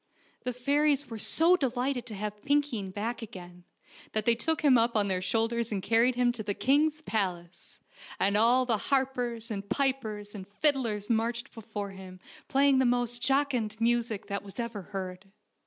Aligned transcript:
The 0.45 0.53
fairies 0.53 1.11
were 1.11 1.19
so 1.19 1.55
delighted 1.55 2.07
to 2.07 2.15
have 2.15 2.41
Pinkeen 2.41 2.89
back 2.91 3.21
again, 3.21 3.65
that 4.13 4.25
they 4.25 4.33
took 4.33 4.61
him 4.63 4.75
up 4.75 4.95
on 4.97 5.09
their 5.09 5.21
shoulders 5.21 5.71
and 5.71 5.83
car 5.87 6.01
ried 6.01 6.15
him 6.15 6.31
to 6.31 6.41
the 6.41 6.55
king's 6.55 7.01
palace, 7.01 7.77
and 8.19 8.35
all 8.35 8.65
the 8.65 8.77
harpers 8.89 9.51
and 9.51 9.69
pipers 9.69 10.33
and 10.33 10.47
fiddlers 10.47 11.11
marched 11.11 11.53
before 11.53 11.91
him 11.91 12.19
play 12.47 12.69
ing 12.69 12.79
the 12.79 12.83
most 12.83 13.21
jocund 13.21 13.79
music 13.79 14.25
that 14.25 14.41
was 14.41 14.59
ever 14.59 14.81
heard. 14.81 15.27